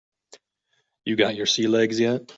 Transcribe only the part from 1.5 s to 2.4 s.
legs yet?